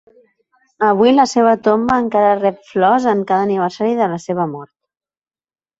[0.87, 4.77] Avui, la seva tomba encara rep flors en cada aniversari de la seva mort.